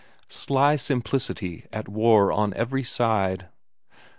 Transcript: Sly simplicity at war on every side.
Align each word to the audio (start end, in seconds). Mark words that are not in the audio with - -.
Sly 0.29 0.77
simplicity 0.77 1.67
at 1.71 1.87
war 1.87 2.31
on 2.31 2.55
every 2.55 2.81
side. 2.81 3.49